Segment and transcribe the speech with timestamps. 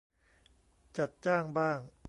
[0.97, 1.79] จัดจ้างบ้าง